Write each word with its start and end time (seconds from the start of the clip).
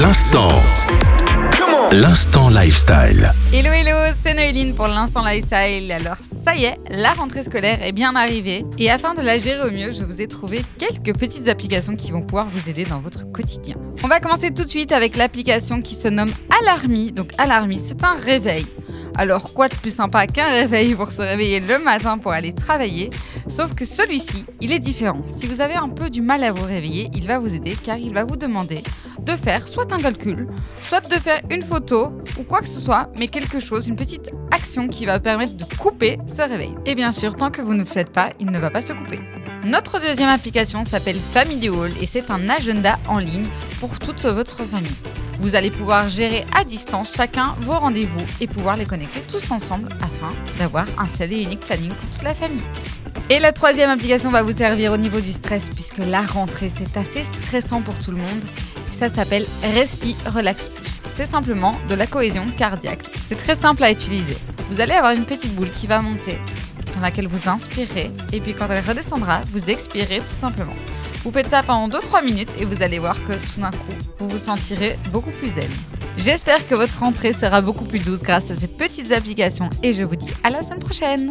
L'instant. 0.00 0.52
L'instant 1.90 2.50
lifestyle. 2.50 3.32
Hello 3.52 3.72
hello, 3.72 4.14
c'est 4.22 4.32
Noéline 4.34 4.72
pour 4.76 4.86
l'instant 4.86 5.24
lifestyle. 5.24 5.90
Alors 5.90 6.18
ça 6.44 6.54
y 6.54 6.66
est, 6.66 6.76
la 6.90 7.14
rentrée 7.14 7.42
scolaire 7.42 7.82
est 7.82 7.90
bien 7.90 8.14
arrivée 8.14 8.64
et 8.78 8.92
afin 8.92 9.14
de 9.14 9.22
la 9.22 9.38
gérer 9.38 9.68
au 9.68 9.72
mieux, 9.72 9.90
je 9.90 10.04
vous 10.04 10.22
ai 10.22 10.28
trouvé 10.28 10.62
quelques 10.78 11.18
petites 11.18 11.48
applications 11.48 11.96
qui 11.96 12.12
vont 12.12 12.22
pouvoir 12.22 12.46
vous 12.52 12.70
aider 12.70 12.84
dans 12.84 13.00
votre 13.00 13.28
quotidien. 13.32 13.74
On 14.04 14.06
va 14.06 14.20
commencer 14.20 14.54
tout 14.54 14.62
de 14.62 14.68
suite 14.68 14.92
avec 14.92 15.16
l'application 15.16 15.82
qui 15.82 15.96
se 15.96 16.06
nomme 16.06 16.30
Alarmy. 16.62 17.10
Donc 17.10 17.32
Alarmy, 17.36 17.82
c'est 17.84 18.04
un 18.04 18.14
réveil. 18.14 18.66
Alors 19.18 19.52
quoi 19.52 19.68
de 19.68 19.74
plus 19.74 19.92
sympa 19.96 20.28
qu'un 20.28 20.48
réveil 20.48 20.94
pour 20.94 21.10
se 21.10 21.20
réveiller 21.20 21.58
le 21.58 21.80
matin 21.80 22.18
pour 22.18 22.32
aller 22.32 22.54
travailler? 22.54 23.10
Sauf 23.48 23.74
que 23.74 23.84
celui-ci, 23.84 24.44
il 24.60 24.72
est 24.72 24.78
différent. 24.78 25.22
Si 25.26 25.48
vous 25.48 25.60
avez 25.60 25.74
un 25.74 25.88
peu 25.88 26.08
du 26.08 26.22
mal 26.22 26.44
à 26.44 26.52
vous 26.52 26.64
réveiller, 26.64 27.10
il 27.12 27.26
va 27.26 27.40
vous 27.40 27.52
aider 27.52 27.76
car 27.82 27.98
il 27.98 28.14
va 28.14 28.22
vous 28.22 28.36
demander 28.36 28.80
de 29.18 29.32
faire 29.32 29.66
soit 29.66 29.92
un 29.92 29.98
calcul, 29.98 30.46
soit 30.82 31.00
de 31.08 31.16
faire 31.16 31.40
une 31.50 31.64
photo 31.64 32.16
ou 32.38 32.44
quoi 32.44 32.60
que 32.60 32.68
ce 32.68 32.80
soit, 32.80 33.10
mais 33.18 33.26
quelque 33.26 33.58
chose, 33.58 33.88
une 33.88 33.96
petite 33.96 34.30
action 34.52 34.86
qui 34.86 35.04
va 35.04 35.18
permettre 35.18 35.56
de 35.56 35.64
couper 35.76 36.18
ce 36.28 36.42
réveil. 36.42 36.76
Et 36.86 36.94
bien 36.94 37.10
sûr, 37.10 37.34
tant 37.34 37.50
que 37.50 37.60
vous 37.60 37.74
ne 37.74 37.80
le 37.80 37.86
faites 37.86 38.10
pas, 38.10 38.30
il 38.38 38.46
ne 38.46 38.58
va 38.60 38.70
pas 38.70 38.82
se 38.82 38.92
couper. 38.92 39.18
Notre 39.64 40.00
deuxième 40.00 40.28
application 40.28 40.84
s'appelle 40.84 41.18
Family 41.18 41.68
Hall 41.68 41.90
et 42.00 42.06
c'est 42.06 42.30
un 42.30 42.48
agenda 42.48 43.00
en 43.08 43.18
ligne 43.18 43.48
pour 43.80 43.98
toute 43.98 44.24
votre 44.26 44.62
famille. 44.62 44.94
Vous 45.40 45.54
allez 45.54 45.70
pouvoir 45.70 46.08
gérer 46.08 46.44
à 46.52 46.64
distance 46.64 47.14
chacun 47.14 47.54
vos 47.60 47.74
rendez-vous 47.74 48.24
et 48.40 48.48
pouvoir 48.48 48.76
les 48.76 48.86
connecter 48.86 49.20
tous 49.20 49.52
ensemble 49.52 49.88
afin 50.00 50.34
d'avoir 50.58 50.84
un 50.98 51.06
seul 51.06 51.32
et 51.32 51.42
unique 51.42 51.60
planning 51.60 51.92
pour 51.92 52.10
toute 52.10 52.24
la 52.24 52.34
famille. 52.34 52.62
Et 53.30 53.38
la 53.38 53.52
troisième 53.52 53.88
application 53.88 54.30
va 54.30 54.42
vous 54.42 54.52
servir 54.52 54.92
au 54.92 54.96
niveau 54.96 55.20
du 55.20 55.32
stress 55.32 55.70
puisque 55.70 55.98
la 55.98 56.22
rentrée 56.22 56.70
c'est 56.70 56.96
assez 56.96 57.22
stressant 57.22 57.82
pour 57.82 57.98
tout 58.00 58.10
le 58.10 58.16
monde. 58.16 58.42
Ça 58.90 59.08
s'appelle 59.08 59.44
Respi 59.62 60.16
Relax 60.26 60.70
Plus. 60.70 61.00
C'est 61.06 61.26
simplement 61.26 61.76
de 61.88 61.94
la 61.94 62.08
cohésion 62.08 62.46
cardiaque. 62.56 63.04
C'est 63.26 63.36
très 63.38 63.54
simple 63.54 63.84
à 63.84 63.92
utiliser. 63.92 64.36
Vous 64.70 64.80
allez 64.80 64.94
avoir 64.94 65.12
une 65.12 65.24
petite 65.24 65.54
boule 65.54 65.70
qui 65.70 65.86
va 65.86 66.00
monter 66.00 66.38
dans 66.96 67.00
laquelle 67.00 67.28
vous 67.28 67.48
inspirez 67.48 68.10
et 68.32 68.40
puis 68.40 68.54
quand 68.54 68.68
elle 68.70 68.84
redescendra, 68.84 69.42
vous 69.52 69.70
expirez 69.70 70.18
tout 70.18 70.26
simplement. 70.40 70.74
Vous 71.24 71.32
faites 71.32 71.48
ça 71.48 71.62
pendant 71.62 71.88
2-3 71.98 72.24
minutes 72.24 72.50
et 72.58 72.64
vous 72.64 72.82
allez 72.82 72.98
voir 72.98 73.16
que 73.24 73.32
tout 73.32 73.60
d'un 73.60 73.70
coup, 73.70 73.92
vous 74.18 74.28
vous 74.28 74.38
sentirez 74.38 74.98
beaucoup 75.12 75.30
plus 75.32 75.48
zen. 75.54 75.70
J'espère 76.16 76.66
que 76.66 76.74
votre 76.74 76.98
rentrée 76.98 77.32
sera 77.32 77.60
beaucoup 77.60 77.84
plus 77.84 77.98
douce 77.98 78.22
grâce 78.22 78.50
à 78.50 78.54
ces 78.54 78.68
petites 78.68 79.12
applications 79.12 79.70
et 79.82 79.92
je 79.92 80.04
vous 80.04 80.16
dis 80.16 80.30
à 80.42 80.50
la 80.50 80.62
semaine 80.62 80.80
prochaine 80.80 81.30